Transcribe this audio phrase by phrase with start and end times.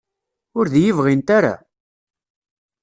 [0.57, 1.53] Ur d-iyi-bɣint ara?